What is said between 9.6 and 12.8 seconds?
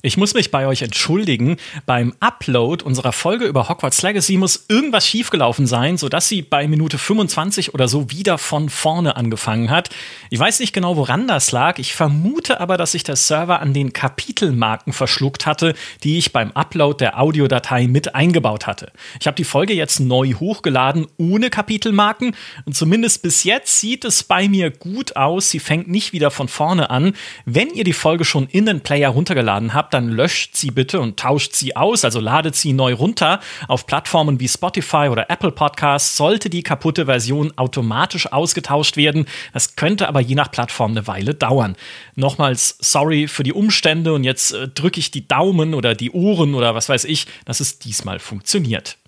hat. Ich weiß nicht genau, woran das lag. Ich vermute aber,